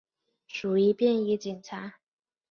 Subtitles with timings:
[0.47, 1.97] 属于便衣警察。